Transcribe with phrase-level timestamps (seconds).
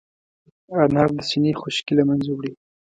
[0.83, 2.51] انار د سينې خشکي له منځه وړي.